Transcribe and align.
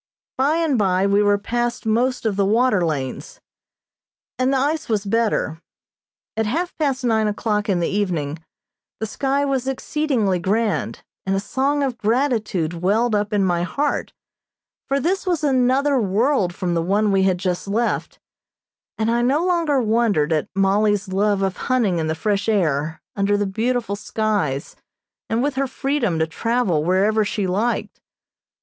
By 0.35 0.55
and 0.55 0.79
by 0.79 1.05
we 1.05 1.21
were 1.21 1.37
past 1.37 1.85
most 1.85 2.25
of 2.25 2.35
the 2.35 2.43
water 2.43 2.83
lanes, 2.83 3.39
and 4.39 4.51
the 4.51 4.57
ice 4.57 4.89
was 4.89 5.05
better. 5.05 5.61
At 6.35 6.47
half 6.47 6.75
past 6.79 7.03
nine 7.05 7.27
o'clock 7.27 7.69
in 7.69 7.79
the 7.81 7.87
evening 7.87 8.39
the 8.99 9.05
sky 9.05 9.45
was 9.45 9.67
exceedingly 9.67 10.39
grand, 10.39 11.03
and 11.27 11.35
a 11.35 11.39
song 11.39 11.83
of 11.83 11.99
gratitude 11.99 12.73
welled 12.81 13.13
up 13.13 13.31
in 13.31 13.43
my 13.43 13.61
heart, 13.61 14.11
for 14.87 14.99
this 14.99 15.27
was 15.27 15.43
another 15.43 15.99
world 15.99 16.51
from 16.55 16.73
the 16.73 16.81
one 16.81 17.11
we 17.11 17.21
had 17.21 17.37
just 17.37 17.67
left, 17.67 18.17
and 18.97 19.11
I 19.11 19.21
no 19.21 19.45
longer 19.45 19.79
wondered 19.79 20.33
at 20.33 20.49
Mollie's 20.55 21.09
love 21.09 21.43
of 21.43 21.57
hunting 21.57 21.99
in 21.99 22.07
the 22.07 22.15
fresh 22.15 22.49
air, 22.49 22.99
under 23.15 23.37
the 23.37 23.45
beautiful 23.45 23.95
skies, 23.95 24.75
and 25.29 25.43
with 25.43 25.53
her 25.57 25.67
freedom 25.67 26.17
to 26.17 26.25
travel 26.25 26.83
wherever 26.83 27.23
she 27.23 27.45
liked. 27.45 27.99